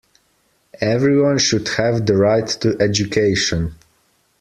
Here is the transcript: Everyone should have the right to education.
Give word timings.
Everyone 0.81 1.37
should 1.37 1.67
have 1.77 2.07
the 2.07 2.15
right 2.17 2.47
to 2.47 2.75
education. 2.79 3.75